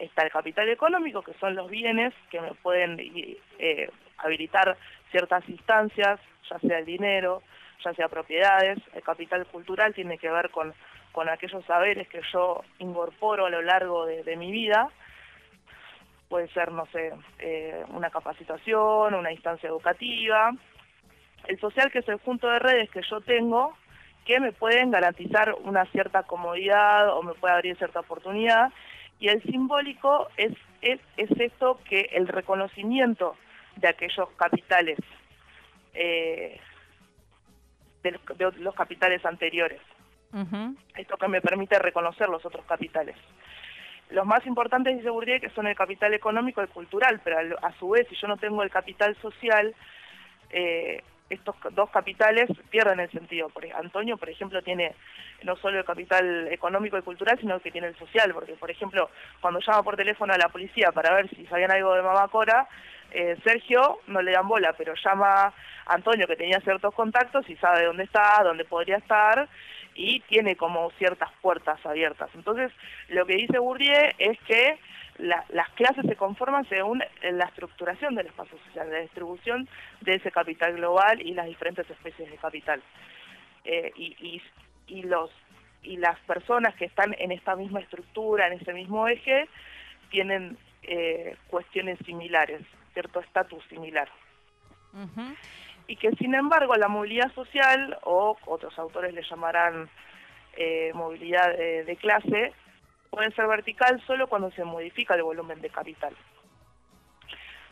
Está 0.00 0.22
el 0.22 0.30
capital 0.30 0.68
económico, 0.68 1.22
que 1.22 1.34
son 1.34 1.54
los 1.54 1.70
bienes 1.70 2.12
que 2.30 2.40
me 2.40 2.54
pueden 2.54 2.98
eh, 2.98 3.90
habilitar 4.18 4.76
ciertas 5.10 5.48
instancias, 5.48 6.18
ya 6.50 6.58
sea 6.58 6.78
el 6.78 6.86
dinero, 6.86 7.42
ya 7.84 7.92
sea 7.94 8.08
propiedades. 8.08 8.78
El 8.94 9.02
capital 9.02 9.46
cultural 9.46 9.94
tiene 9.94 10.18
que 10.18 10.30
ver 10.30 10.50
con, 10.50 10.74
con 11.12 11.28
aquellos 11.28 11.64
saberes 11.66 12.08
que 12.08 12.20
yo 12.32 12.64
incorporo 12.78 13.46
a 13.46 13.50
lo 13.50 13.62
largo 13.62 14.06
de 14.06 14.36
mi 14.36 14.50
vida 14.50 14.90
puede 16.30 16.48
ser, 16.48 16.70
no 16.70 16.86
sé, 16.86 17.12
eh, 17.40 17.84
una 17.88 18.08
capacitación, 18.08 19.14
una 19.14 19.32
instancia 19.32 19.68
educativa. 19.68 20.52
El 21.46 21.58
social, 21.58 21.90
que 21.90 21.98
es 21.98 22.08
el 22.08 22.14
conjunto 22.18 22.48
de 22.48 22.60
redes 22.60 22.88
que 22.90 23.02
yo 23.02 23.20
tengo, 23.20 23.76
que 24.24 24.38
me 24.38 24.52
pueden 24.52 24.92
garantizar 24.92 25.56
una 25.64 25.84
cierta 25.86 26.22
comodidad 26.22 27.10
o 27.16 27.22
me 27.22 27.34
puede 27.34 27.54
abrir 27.54 27.76
cierta 27.76 28.00
oportunidad. 28.00 28.72
Y 29.20 29.28
el 29.28 29.42
simbólico 29.42 30.28
es, 30.36 30.52
es, 30.80 30.98
esto 31.16 31.78
que 31.88 32.08
el 32.12 32.26
reconocimiento 32.26 33.36
de 33.76 33.88
aquellos 33.88 34.30
capitales, 34.30 34.98
eh, 35.92 36.58
de, 38.02 38.18
los, 38.58 38.74
capitales 38.74 39.24
anteriores. 39.24 39.80
Esto 40.96 41.16
que 41.16 41.28
me 41.28 41.42
permite 41.42 41.78
reconocer 41.78 42.28
los 42.28 42.44
otros 42.46 42.64
capitales. 42.64 43.16
Los 44.10 44.26
más 44.26 44.44
importantes 44.46 44.96
dice 44.96 45.10
Bourdieu 45.10 45.40
que 45.40 45.50
son 45.50 45.66
el 45.66 45.76
capital 45.76 46.14
económico 46.14 46.62
y 46.62 46.66
cultural, 46.68 47.20
pero 47.22 47.38
a 47.62 47.72
su 47.78 47.90
vez 47.90 48.08
si 48.08 48.16
yo 48.16 48.26
no 48.26 48.36
tengo 48.36 48.62
el 48.62 48.70
capital 48.70 49.16
social, 49.16 49.74
eh, 50.50 51.02
estos 51.30 51.54
dos 51.72 51.88
capitales 51.90 52.50
pierden 52.70 53.00
el 53.00 53.10
sentido. 53.10 53.48
Por, 53.48 53.64
Antonio, 53.72 54.16
por 54.16 54.28
ejemplo, 54.28 54.60
tiene 54.62 54.94
no 55.44 55.56
solo 55.56 55.78
el 55.78 55.84
capital 55.84 56.48
económico 56.48 56.98
y 56.98 57.02
cultural, 57.02 57.38
sino 57.40 57.60
que 57.60 57.70
tiene 57.70 57.86
el 57.86 57.96
social, 57.96 58.34
porque, 58.34 58.52
por 58.54 58.70
ejemplo, 58.70 59.08
cuando 59.40 59.60
llama 59.60 59.82
por 59.82 59.96
teléfono 59.96 60.34
a 60.34 60.38
la 60.38 60.48
policía 60.48 60.92
para 60.92 61.14
ver 61.14 61.30
si 61.30 61.46
sabían 61.46 61.70
algo 61.70 61.94
de 61.94 62.02
Mamá 62.02 62.28
Cora, 62.28 62.68
eh, 63.12 63.36
Sergio 63.44 64.00
no 64.06 64.20
le 64.22 64.32
dan 64.32 64.46
bola, 64.46 64.74
pero 64.76 64.94
llama 65.02 65.46
a 65.46 65.54
Antonio, 65.86 66.26
que 66.26 66.36
tenía 66.36 66.60
ciertos 66.60 66.94
contactos, 66.94 67.48
y 67.48 67.56
sabe 67.56 67.84
dónde 67.84 68.04
está, 68.04 68.42
dónde 68.44 68.64
podría 68.64 68.96
estar, 68.96 69.48
y 69.94 70.20
tiene 70.20 70.56
como 70.56 70.90
ciertas 70.92 71.30
puertas 71.40 71.84
abiertas. 71.84 72.30
Entonces, 72.34 72.72
lo 73.08 73.26
que 73.26 73.36
dice 73.36 73.58
Bourdieu 73.58 74.10
es 74.18 74.38
que 74.46 74.78
las 75.20 75.68
clases 75.70 76.04
se 76.06 76.16
conforman 76.16 76.68
según 76.68 77.02
la 77.22 77.44
estructuración 77.46 78.14
del 78.14 78.28
espacio 78.28 78.58
social, 78.66 78.90
la 78.90 79.00
distribución 79.00 79.68
de 80.00 80.14
ese 80.14 80.30
capital 80.30 80.74
global 80.74 81.20
y 81.20 81.34
las 81.34 81.46
diferentes 81.46 81.88
especies 81.88 82.30
de 82.30 82.36
capital. 82.36 82.82
Eh, 83.64 83.92
y, 83.96 84.42
y, 84.86 85.02
los, 85.02 85.30
y 85.82 85.98
las 85.98 86.18
personas 86.20 86.74
que 86.76 86.86
están 86.86 87.14
en 87.18 87.32
esta 87.32 87.54
misma 87.56 87.80
estructura, 87.80 88.46
en 88.46 88.54
ese 88.54 88.72
mismo 88.72 89.06
eje, 89.06 89.48
tienen 90.10 90.56
eh, 90.82 91.36
cuestiones 91.48 91.98
similares, 92.06 92.62
cierto 92.94 93.20
estatus 93.20 93.62
similar 93.68 94.08
y 95.90 95.96
que 95.96 96.12
sin 96.12 96.34
embargo 96.34 96.76
la 96.76 96.86
movilidad 96.86 97.32
social, 97.34 97.98
o 98.04 98.36
otros 98.46 98.78
autores 98.78 99.12
le 99.12 99.22
llamarán 99.22 99.88
eh, 100.56 100.92
movilidad 100.94 101.56
de, 101.56 101.96
clase, 102.00 102.52
puede 103.10 103.30
ser 103.32 103.46
vertical 103.46 104.00
solo 104.06 104.28
cuando 104.28 104.50
se 104.52 104.64
modifica 104.64 105.14
el 105.14 105.22
volumen 105.22 105.60
de 105.60 105.70
capital. 105.70 106.14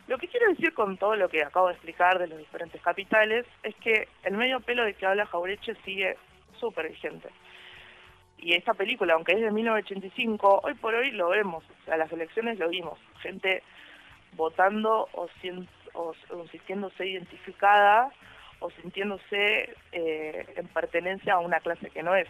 Lo 0.07 0.17
que 0.17 0.27
quiero 0.27 0.49
decir 0.49 0.73
con 0.73 0.97
todo 0.97 1.15
lo 1.15 1.29
que 1.29 1.43
acabo 1.43 1.67
de 1.67 1.73
explicar 1.73 2.17
de 2.17 2.27
los 2.27 2.39
diferentes 2.39 2.81
capitales 2.81 3.45
es 3.63 3.75
que 3.75 4.07
el 4.23 4.33
medio 4.33 4.59
pelo 4.59 4.83
de 4.83 4.95
que 4.95 5.05
habla 5.05 5.27
Jaureche 5.27 5.75
sigue 5.85 6.17
súper 6.59 6.89
vigente. 6.89 7.29
Y 8.39 8.53
esta 8.53 8.73
película, 8.73 9.13
aunque 9.13 9.33
es 9.33 9.41
de 9.41 9.51
1985, 9.51 10.61
hoy 10.63 10.73
por 10.75 10.95
hoy 10.95 11.11
lo 11.11 11.29
vemos, 11.29 11.63
o 11.63 11.85
sea, 11.85 11.97
las 11.97 12.11
elecciones 12.11 12.57
lo 12.57 12.69
vimos, 12.69 12.97
gente 13.21 13.61
votando 14.33 15.09
o, 15.13 15.27
siendo 15.41 15.67
o, 15.93 16.13
sintiéndose 16.51 17.05
identificada 17.05 18.11
o 18.59 18.69
sintiéndose 18.71 19.75
eh, 19.91 20.45
en 20.55 20.67
pertenencia 20.69 21.33
a 21.33 21.39
una 21.39 21.59
clase 21.59 21.89
que 21.89 22.03
no 22.03 22.15
es. 22.15 22.27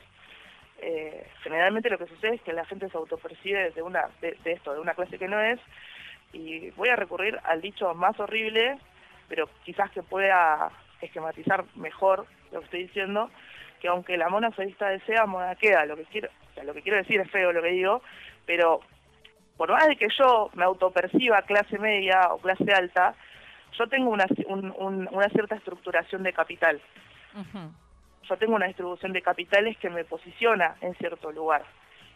Eh, 0.82 1.28
generalmente 1.44 1.90
lo 1.90 1.98
que 1.98 2.08
sucede 2.08 2.36
es 2.36 2.42
que 2.42 2.54
la 2.54 2.66
gente 2.66 2.90
se 2.90 2.98
autopercibe 2.98 3.72
de, 3.72 3.82
una, 3.82 4.08
de, 4.22 4.38
esto, 4.46 4.74
de 4.74 4.80
una 4.80 4.94
clase 4.94 5.18
que 5.18 5.28
no 5.28 5.40
es, 5.42 5.60
y 6.32 6.70
voy 6.72 6.90
a 6.90 6.96
recurrir 6.96 7.40
al 7.44 7.62
dicho 7.62 7.94
más 7.96 8.20
horrible, 8.20 8.78
pero 9.28 9.50
quizás 9.64 9.92
que 9.92 10.04
pueda 10.04 10.72
esquematizar 11.02 11.66
mejor 11.76 12.26
lo 12.52 12.60
que 12.60 12.66
estoy 12.66 12.84
diciendo, 12.84 13.30
que 13.82 13.88
aunque 13.88 14.18
la 14.18 14.30
mona 14.30 14.52
solista 14.52 14.90
desea, 14.90 15.26
mona 15.26 15.56
queda. 15.56 15.86
Lo 15.86 15.96
que 15.96 16.06
quiero, 16.06 16.30
lo 16.64 16.74
que 16.74 16.82
quiero 16.82 16.98
decir 16.98 17.20
es 17.20 17.30
feo 17.32 17.52
lo 17.52 17.62
que 17.62 17.70
digo, 17.70 18.02
pero 18.46 18.82
por 19.58 19.72
más 19.72 19.88
de 19.88 19.96
que 19.96 20.08
yo 20.18 20.50
me 20.54 20.64
autoperciba 20.64 21.42
clase 21.42 21.78
media 21.78 22.30
o 22.32 22.38
clase 22.38 22.72
alta, 22.74 23.16
yo 23.78 23.88
tengo 23.88 24.10
una, 24.10 24.26
una 24.48 25.30
cierta 25.30 25.56
estructuración 25.56 26.24
de 26.24 26.34
capital. 26.34 26.82
Yo 28.30 28.38
tengo 28.38 28.56
una 28.56 28.68
distribución 28.68 29.12
de 29.12 29.24
capitales 29.24 29.76
que 29.80 29.90
me 29.90 30.06
posiciona 30.06 30.76
en 30.82 30.94
cierto 30.96 31.32
lugar. 31.32 31.64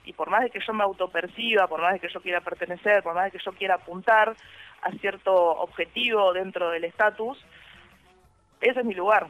Y 0.05 0.13
por 0.13 0.29
más 0.29 0.43
de 0.43 0.51
que 0.51 0.59
yo 0.59 0.71
me 0.71 0.83
autoperciba, 0.83 1.67
por 1.67 1.81
más 1.81 1.93
de 1.93 1.99
que 1.99 2.13
yo 2.13 2.21
quiera 2.21 2.41
pertenecer, 2.41 3.01
por 3.01 3.15
más 3.15 3.25
de 3.25 3.31
que 3.31 3.43
yo 3.43 3.51
quiera 3.53 3.75
apuntar 3.75 4.35
a 4.83 4.91
cierto 4.99 5.33
objetivo 5.33 6.31
dentro 6.33 6.69
del 6.69 6.83
estatus, 6.83 7.43
ese 8.61 8.79
es 8.79 8.85
mi 8.85 8.93
lugar. 8.93 9.27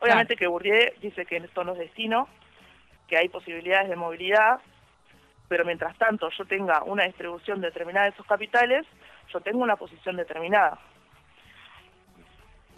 Obviamente 0.00 0.36
que 0.36 0.46
Bourdieu 0.46 0.92
dice 1.00 1.26
que 1.26 1.36
esto 1.36 1.62
no 1.62 1.72
es 1.72 1.78
destino, 1.78 2.28
que 3.06 3.18
hay 3.18 3.28
posibilidades 3.28 3.88
de 3.90 3.96
movilidad, 3.96 4.60
pero 5.48 5.64
mientras 5.64 5.96
tanto 5.98 6.30
yo 6.30 6.44
tenga 6.46 6.82
una 6.84 7.04
distribución 7.04 7.60
determinada 7.60 8.06
de 8.06 8.12
esos 8.12 8.26
capitales, 8.26 8.86
yo 9.32 9.40
tengo 9.40 9.58
una 9.62 9.76
posición 9.76 10.16
determinada 10.16 10.78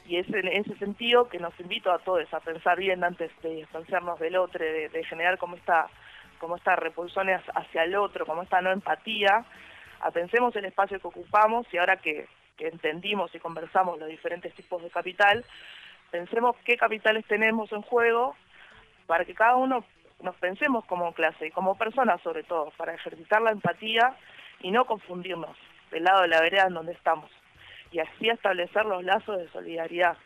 y 0.09 0.17
es 0.17 0.29
en 0.31 0.49
ese 0.49 0.75
sentido 0.77 1.29
que 1.29 1.39
nos 1.39 1.59
invito 1.61 1.93
a 1.93 1.99
todos 1.99 2.33
a 2.33 2.41
pensar 2.41 2.79
bien 2.79 3.05
antes 3.05 3.31
de 3.43 3.57
distanciarnos 3.57 4.19
del 4.19 4.37
otro, 4.37 4.65
de, 4.65 5.05
generar 5.05 5.37
como 5.37 5.57
esta, 5.57 5.89
como 6.39 6.57
esta 6.57 6.77
repulsión 6.77 7.29
hacia 7.29 7.85
el 7.85 7.95
otro, 7.95 8.25
como 8.25 8.43
esta 8.43 8.63
no 8.63 8.73
empatía, 8.73 9.45
a 10.01 10.11
pensemos 10.11 10.57
el 10.57 10.65
espacio 10.65 10.99
que 10.99 11.09
ocupamos 11.09 11.67
y 11.73 11.77
ahora 11.77 11.97
que, 11.99 12.27
entendimos 12.59 13.33
y 13.37 13.39
conversamos 13.39 14.01
los 14.01 14.09
diferentes 14.09 14.53
tipos 14.55 14.83
de 14.83 14.91
capital, 14.91 15.45
pensemos 16.11 16.57
qué 16.65 16.77
capitales 16.77 17.25
tenemos 17.27 17.71
en 17.71 17.83
juego 17.83 18.35
para 19.07 19.25
que 19.25 19.35
cada 19.35 19.55
uno 19.55 19.85
nos 20.23 20.35
pensemos 20.37 20.85
como 20.87 21.13
clase 21.13 21.47
y 21.47 21.51
como 21.53 21.79
personas 21.79 22.21
sobre 22.23 22.43
todo, 22.43 22.73
para 22.77 22.95
ejercitar 22.95 23.43
la 23.43 23.53
empatía 23.53 24.17
y 24.61 24.73
no 24.73 24.87
confundirnos 24.87 25.57
del 25.93 26.03
lado 26.03 26.23
de 26.23 26.29
la 26.29 26.41
vereda 26.41 26.65
en 26.67 26.75
donde 26.75 26.95
estamos 26.95 27.31
y 27.93 28.01
así 28.01 28.29
establecer 28.29 28.85
los 28.85 29.03
lazos 29.05 29.39
de 29.39 29.49
solidaridad. 29.49 30.17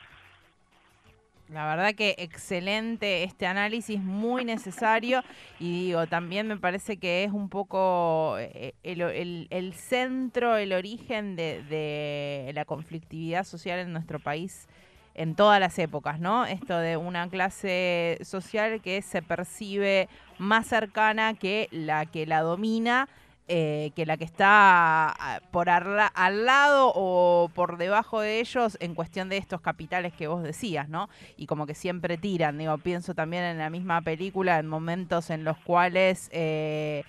La 1.52 1.66
verdad 1.66 1.94
que 1.94 2.14
excelente 2.16 3.24
este 3.24 3.46
análisis, 3.46 4.00
muy 4.00 4.42
necesario 4.44 5.22
y 5.60 5.86
digo, 5.86 6.06
también 6.06 6.46
me 6.46 6.56
parece 6.56 6.96
que 6.96 7.24
es 7.24 7.30
un 7.30 7.50
poco 7.50 8.36
eh, 8.38 8.72
el, 8.82 9.74
centro, 9.74 10.56
el 10.56 10.72
origen 10.72 11.36
de, 11.36 11.62
de, 11.64 12.52
la 12.54 12.64
conflictividad 12.64 13.44
social 13.44 13.80
en 13.80 13.92
nuestro 13.92 14.18
país 14.18 14.66
en 15.14 15.34
todas 15.34 15.60
las 15.60 15.78
épocas, 15.78 16.20
¿no? 16.20 16.46
Esto 16.46 16.78
de 16.78 16.96
una 16.96 17.28
clase 17.28 18.16
social 18.22 18.80
que 18.80 19.02
se 19.02 19.20
percibe 19.20 20.08
más 20.38 20.68
cercana 20.68 21.34
que 21.34 21.68
la 21.70 22.06
que 22.06 22.24
la 22.24 22.40
domina 22.40 23.10
eh, 23.48 23.90
que 23.96 24.06
la 24.06 24.16
que 24.16 24.24
está 24.24 25.10
ah, 25.10 25.40
por 25.50 25.68
al 25.68 26.46
lado 26.46 26.92
o 26.94 27.50
por 27.54 27.76
debajo 27.76 28.20
de 28.20 28.40
ellos 28.40 28.76
en 28.80 28.94
cuestión 28.94 29.28
de 29.28 29.36
estos 29.36 29.60
capitales 29.60 30.12
que 30.12 30.28
vos 30.28 30.42
decías, 30.42 30.88
¿no? 30.88 31.08
Y 31.36 31.46
como 31.46 31.66
que 31.66 31.74
siempre 31.74 32.16
tiran, 32.16 32.58
digo, 32.58 32.78
pienso 32.78 33.14
también 33.14 33.44
en 33.44 33.58
la 33.58 33.70
misma 33.70 34.00
película, 34.02 34.58
en 34.58 34.68
momentos 34.68 35.30
en 35.30 35.44
los 35.44 35.58
cuales... 35.58 36.28
Eh, 36.32 37.04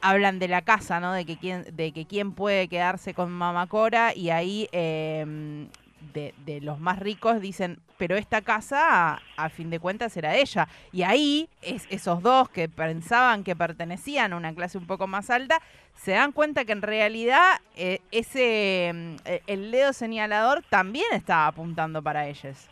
hablan 0.00 0.38
de 0.38 0.48
la 0.48 0.62
casa, 0.62 1.00
¿no? 1.00 1.12
De 1.12 1.24
que 1.24 1.36
quién, 1.36 1.64
de 1.72 1.92
que 1.92 2.06
quién 2.06 2.32
puede 2.32 2.68
quedarse 2.68 3.14
con 3.14 3.30
Mamacora 3.30 4.14
y 4.14 4.30
ahí 4.30 4.68
em, 4.72 5.68
de, 6.12 6.34
de 6.44 6.60
los 6.60 6.78
más 6.78 6.98
ricos 6.98 7.40
dicen, 7.40 7.78
pero 7.98 8.16
esta 8.16 8.42
casa 8.42 9.20
a, 9.36 9.48
fin 9.50 9.70
de 9.70 9.80
cuentas 9.80 10.16
era 10.16 10.36
ella. 10.36 10.68
Y 10.92 11.02
ahí 11.02 11.48
es, 11.62 11.86
esos 11.90 12.22
dos 12.22 12.48
que 12.48 12.68
pensaban 12.68 13.44
que 13.44 13.56
pertenecían 13.56 14.32
a 14.32 14.36
una 14.36 14.54
clase 14.54 14.78
un 14.78 14.86
poco 14.86 15.06
más 15.06 15.28
alta, 15.30 15.60
se 15.94 16.12
dan 16.12 16.32
cuenta 16.32 16.64
que 16.64 16.72
en 16.72 16.82
realidad 16.82 17.60
eh, 17.76 17.98
ese 18.12 18.86
em, 18.86 19.16
eh, 19.24 19.42
el 19.46 19.70
dedo 19.70 19.92
señalador 19.92 20.62
también 20.70 21.06
estaba 21.12 21.48
apuntando 21.48 22.02
para 22.02 22.28
ellos. 22.28 22.70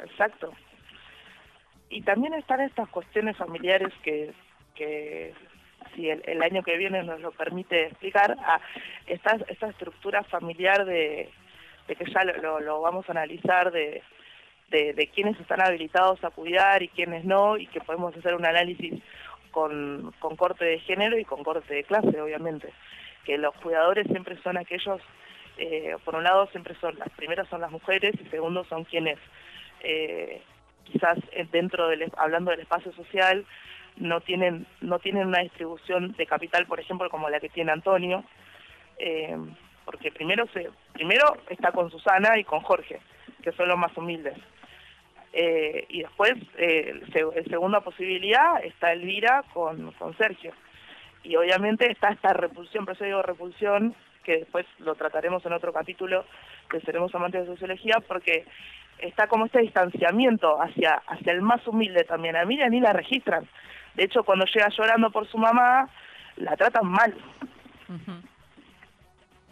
Exacto. 0.00 0.52
Y 1.90 2.02
también 2.02 2.32
están 2.34 2.60
estas 2.60 2.88
cuestiones 2.88 3.36
familiares 3.36 3.92
que, 4.02 4.32
que 4.74 5.34
si 5.94 6.08
el, 6.08 6.42
año 6.42 6.62
que 6.62 6.78
viene 6.78 7.02
nos 7.02 7.20
lo 7.20 7.32
permite 7.32 7.88
explicar, 7.88 8.36
a 8.40 8.60
esta, 9.06 9.36
esta 9.48 9.68
estructura 9.68 10.22
familiar 10.24 10.86
de, 10.86 11.28
de 11.88 11.96
que 11.96 12.04
ya 12.10 12.24
lo, 12.24 12.80
vamos 12.80 13.08
a 13.08 13.12
analizar 13.12 13.70
de, 13.72 14.02
de, 14.70 14.92
de, 14.94 15.10
están 15.40 15.60
habilitados 15.60 16.22
a 16.24 16.30
cuidar 16.30 16.82
y 16.82 16.88
quiénes 16.88 17.24
no, 17.24 17.56
y 17.56 17.66
que 17.66 17.80
podemos 17.80 18.16
hacer 18.16 18.34
un 18.34 18.46
análisis 18.46 19.02
con, 19.50 20.12
con 20.18 20.36
corte 20.36 20.64
de 20.64 20.78
género 20.80 21.18
y 21.18 21.24
con 21.24 21.44
corte 21.44 21.74
de 21.74 21.84
clase, 21.84 22.20
obviamente. 22.20 22.72
Que 23.24 23.38
los 23.38 23.54
cuidadores 23.56 24.06
siempre 24.08 24.36
son 24.42 24.56
aquellos, 24.56 25.00
eh, 25.58 25.96
por 26.04 26.16
un 26.16 26.24
lado 26.24 26.46
siempre 26.48 26.74
son, 26.80 26.98
las 26.98 27.10
primeras 27.10 27.48
son 27.48 27.60
las 27.60 27.70
mujeres 27.70 28.14
y 28.20 28.28
segundo 28.28 28.64
son 28.64 28.84
quienes 28.84 29.18
eh, 29.80 30.42
quizás 30.84 31.18
dentro 31.50 31.88
del, 31.88 32.10
hablando 32.16 32.50
del 32.50 32.60
espacio 32.60 32.92
social, 32.92 33.44
no 33.96 34.20
tienen, 34.20 34.66
no 34.80 34.98
tienen 34.98 35.26
una 35.26 35.40
distribución 35.40 36.12
de 36.12 36.26
capital, 36.26 36.66
por 36.66 36.80
ejemplo, 36.80 37.10
como 37.10 37.28
la 37.28 37.40
que 37.40 37.48
tiene 37.48 37.72
Antonio, 37.72 38.24
eh, 38.98 39.36
porque 39.84 40.10
primero 40.12 40.46
se, 40.52 40.70
primero 40.92 41.36
está 41.48 41.72
con 41.72 41.90
Susana 41.90 42.38
y 42.38 42.44
con 42.44 42.60
Jorge, 42.60 43.00
que 43.42 43.52
son 43.52 43.68
los 43.68 43.78
más 43.78 43.96
humildes. 43.96 44.36
Eh, 45.32 45.86
y 45.88 46.02
después, 46.02 46.34
eh, 46.58 47.00
segunda 47.48 47.80
posibilidad, 47.80 48.62
está 48.64 48.92
Elvira 48.92 49.44
con, 49.52 49.92
con 49.92 50.16
Sergio. 50.16 50.52
Y 51.22 51.36
obviamente 51.36 51.90
está 51.90 52.10
esta 52.10 52.32
repulsión, 52.32 52.84
pero 52.84 52.94
eso 52.94 53.04
digo 53.04 53.22
repulsión, 53.22 53.94
que 54.24 54.38
después 54.38 54.66
lo 54.78 54.94
trataremos 54.94 55.44
en 55.46 55.52
otro 55.52 55.72
capítulo, 55.72 56.24
que 56.68 56.80
seremos 56.80 57.14
amantes 57.14 57.42
de 57.42 57.52
sociología, 57.52 57.96
porque 58.06 58.44
está 58.98 59.26
como 59.26 59.46
este 59.46 59.60
distanciamiento 59.60 60.60
hacia, 60.60 61.02
hacia 61.06 61.32
el 61.32 61.42
más 61.42 61.66
humilde 61.66 62.04
también. 62.04 62.36
A 62.36 62.44
Miriam 62.44 62.70
ni 62.70 62.80
la 62.80 62.92
registran. 62.92 63.48
De 63.94 64.04
hecho, 64.04 64.24
cuando 64.24 64.44
llega 64.46 64.68
llorando 64.68 65.10
por 65.10 65.26
su 65.28 65.38
mamá, 65.38 65.88
la 66.36 66.56
tratan 66.56 66.86
mal. 66.86 67.14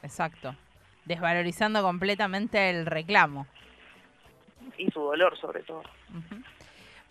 Exacto. 0.02 0.54
Desvalorizando 1.04 1.82
completamente 1.82 2.70
el 2.70 2.86
reclamo. 2.86 3.46
Y 4.78 4.90
su 4.90 5.00
dolor, 5.00 5.38
sobre 5.38 5.62
todo. 5.62 5.82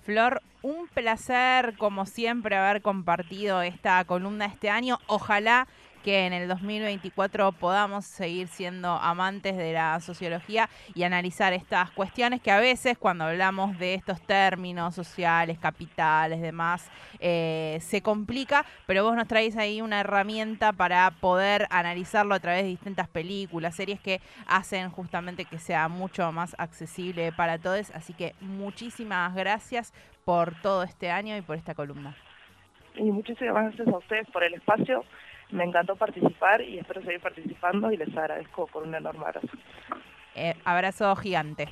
Flor, 0.03 0.41
un 0.62 0.88
placer, 0.88 1.75
como 1.77 2.05
siempre, 2.05 2.55
haber 2.55 2.81
compartido 2.81 3.62
esta 3.62 4.03
columna 4.05 4.46
este 4.46 4.69
año. 4.69 5.00
Ojalá 5.08 5.67
que 6.00 6.25
en 6.25 6.34
el 6.34 6.48
2024 6.48 7.51
podamos 7.53 8.06
seguir 8.06 8.48
siendo 8.48 8.89
amantes 8.89 9.58
de 9.58 9.74
la 9.74 10.00
sociología 10.00 10.70
y 10.96 11.03
analizar 11.03 11.53
estas 11.53 11.91
cuestiones 11.91 12.41
que 12.41 12.51
a 12.51 12.60
veces 12.60 12.98
cuando 12.98 13.25
hablamos 13.25 13.77
de 13.77 13.94
estos 13.94 14.22
términos 14.22 14.96
sociales, 14.96 15.58
capitales, 15.60 16.41
demás, 16.41 16.89
eh, 17.20 17.77
se 17.82 18.01
complica, 18.01 18.65
pero 18.86 19.03
vos 19.03 19.15
nos 19.15 19.27
traéis 19.27 19.58
ahí 19.58 19.82
una 19.82 20.01
herramienta 20.01 20.74
para 20.74 21.12
poder 21.20 21.68
analizarlo 21.70 22.36
a 22.36 22.39
través 22.39 22.63
de 22.63 22.70
distintas 22.70 23.08
películas, 23.08 23.75
series 23.75 24.00
que 24.00 24.22
hacen 24.48 24.89
justamente 24.89 25.46
que 25.46 25.60
sea 25.60 25.88
mucho 25.88 26.32
más 26.32 26.56
accesible 26.58 27.32
para 27.32 27.58
todos. 27.58 27.91
Así 27.91 28.13
que 28.13 28.34
muchísimas 28.41 29.36
gracias 29.36 29.94
por 30.25 30.53
todo 30.62 30.84
este 30.84 31.12
año 31.12 31.36
y 31.38 31.41
por 31.41 31.58
esta 31.58 31.74
columna. 31.74 32.15
Y 32.95 33.12
muchísimas 33.12 33.63
gracias 33.63 33.88
a 33.88 33.97
ustedes 33.97 34.28
por 34.32 34.43
el 34.43 34.54
espacio 34.54 35.04
me 35.52 35.64
encantó 35.64 35.96
participar 35.96 36.62
y 36.62 36.78
espero 36.78 37.02
seguir 37.02 37.22
participando 37.22 37.92
y 37.92 37.98
les 37.98 38.16
agradezco 38.16 38.68
por 38.68 38.84
un 38.84 38.96
enorme 38.96 39.26
abrazo. 39.26 39.48
Eh, 40.36 40.56
abrazo 40.64 41.16
gigante. 41.16 41.70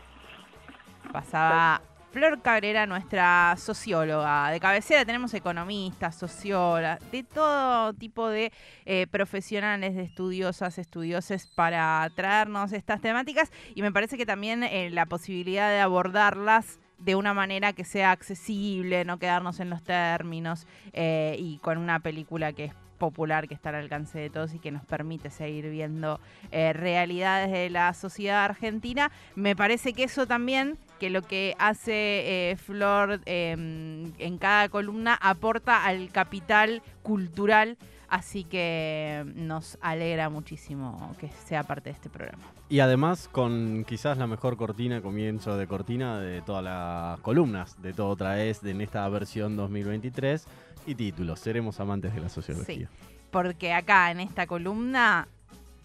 Pasaba 1.11 1.81
Flor 2.11 2.41
Cabrera, 2.41 2.85
nuestra 2.85 3.55
socióloga 3.57 4.49
de 4.49 4.59
cabecera. 4.59 5.05
Tenemos 5.05 5.33
economistas, 5.33 6.15
sociólogas, 6.15 6.99
de 7.11 7.23
todo 7.23 7.93
tipo 7.93 8.27
de 8.29 8.51
eh, 8.85 9.05
profesionales, 9.07 9.95
de 9.95 10.03
estudiosas, 10.03 10.79
estudioses 10.79 11.47
para 11.47 12.09
traernos 12.15 12.73
estas 12.73 12.99
temáticas. 13.01 13.51
Y 13.75 13.83
me 13.83 13.91
parece 13.91 14.17
que 14.17 14.25
también 14.25 14.63
eh, 14.63 14.89
la 14.89 15.05
posibilidad 15.05 15.69
de 15.69 15.79
abordarlas 15.79 16.79
de 16.97 17.13
una 17.15 17.35
manera 17.35 17.73
que 17.73 17.83
sea 17.83 18.11
accesible, 18.11 19.05
no 19.05 19.19
quedarnos 19.19 19.59
en 19.59 19.69
los 19.69 19.83
términos 19.83 20.65
y 20.93 21.59
con 21.59 21.77
una 21.77 21.99
película 21.99 22.53
que 22.53 22.65
es 22.65 22.73
popular 22.97 23.47
que 23.47 23.53
está 23.53 23.69
al 23.69 23.75
alcance 23.75 24.19
de 24.19 24.29
todos 24.29 24.53
y 24.53 24.59
que 24.59 24.71
nos 24.71 24.83
permite 24.85 25.29
seguir 25.29 25.69
viendo 25.69 26.19
eh, 26.51 26.73
realidades 26.73 27.51
de 27.51 27.69
la 27.69 27.93
sociedad 27.93 28.43
argentina. 28.43 29.11
Me 29.35 29.55
parece 29.55 29.93
que 29.93 30.03
eso 30.03 30.27
también, 30.27 30.77
que 30.99 31.09
lo 31.09 31.21
que 31.21 31.55
hace 31.59 32.51
eh, 32.51 32.55
Flor 32.57 33.21
em, 33.25 34.11
en 34.17 34.37
cada 34.37 34.69
columna 34.69 35.17
aporta 35.21 35.85
al 35.85 36.09
capital 36.11 36.81
cultural. 37.03 37.77
Así 38.09 38.45
que 38.45 39.25
nos 39.35 39.77
alegra 39.81 40.29
muchísimo 40.29 41.13
que 41.19 41.29
sea 41.45 41.63
parte 41.63 41.89
de 41.89 41.95
este 41.95 42.09
programa. 42.09 42.41
Y 42.69 42.79
además 42.79 43.29
con 43.29 43.83
quizás 43.85 44.17
la 44.17 44.27
mejor 44.27 44.55
cortina, 44.55 45.01
comienzo 45.01 45.57
de 45.57 45.67
cortina 45.67 46.19
de 46.19 46.41
todas 46.41 46.63
las 46.63 47.19
columnas 47.19 47.81
de 47.81 47.91
Todo 47.91 48.07
Otra 48.07 48.35
Vez 48.35 48.63
en 48.63 48.79
esta 48.79 49.07
versión 49.09 49.57
2023 49.57 50.47
y 50.87 50.95
títulos. 50.95 51.39
Seremos 51.39 51.79
amantes 51.79 52.13
de 52.15 52.21
la 52.21 52.29
sociología. 52.29 52.87
Sí, 52.89 52.97
porque 53.29 53.73
acá 53.73 54.09
en 54.09 54.21
esta 54.21 54.47
columna 54.47 55.27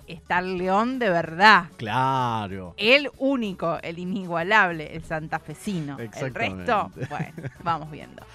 está 0.07 0.39
el 0.39 0.59
león 0.59 0.99
de 0.99 1.11
verdad. 1.11 1.67
Claro. 1.77 2.75
El 2.77 3.11
único, 3.19 3.79
el 3.83 3.99
inigualable, 3.99 4.95
el 4.95 5.05
santafesino. 5.05 5.99
El 5.99 6.35
resto, 6.35 6.91
bueno, 7.11 7.51
vamos 7.63 7.91
viendo. 7.91 8.23